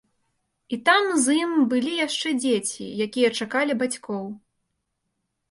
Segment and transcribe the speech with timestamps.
[0.77, 4.25] І там з ім былі яшчэ дзеці, якія чакалі бацькоў.